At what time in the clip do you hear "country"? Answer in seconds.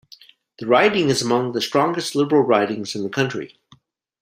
3.09-3.59